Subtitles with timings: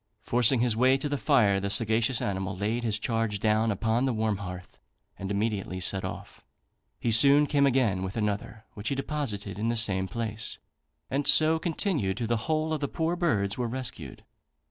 [0.23, 4.13] Forcing his way to the fire, the sagacious animal laid his charge down upon the
[4.15, 4.79] warm hearth,
[5.19, 6.43] and immediately set off.
[6.99, 10.57] He soon came again with another, which he deposited in the same place,
[11.11, 14.23] and so continued till the whole of the poor birds were rescued.